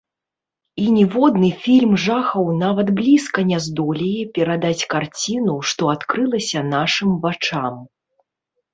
І 0.83 0.85
ніводны 0.93 1.49
фільм 1.65 1.93
жахаў 2.05 2.49
нават 2.63 2.87
блізка 3.01 3.39
не 3.51 3.59
здолее 3.67 4.23
перадаць 4.41 4.75
карціну, 4.97 5.55
што 5.71 5.83
адкрылася 5.97 6.69
нашым 6.75 7.09
вачам. 7.29 7.75